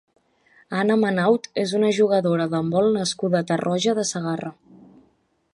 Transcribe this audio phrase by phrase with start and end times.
[0.77, 4.55] Anna Manaut és una jugadora d'handbol nascuda a Tarroja de Segarra.